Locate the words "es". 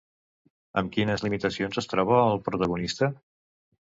1.83-1.91